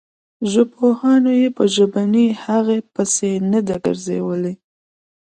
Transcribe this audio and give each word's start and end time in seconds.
ژبپوهانو 0.51 1.31
یې 1.41 1.49
په 1.57 1.63
ژبنۍ 1.75 2.27
هغې 2.43 2.79
پسې 2.93 3.31
نه 3.51 3.59
ده 3.67 3.75
ګرځولې. 3.85 4.53